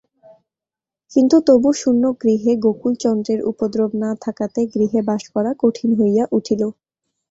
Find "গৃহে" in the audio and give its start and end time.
2.21-2.53, 4.73-4.99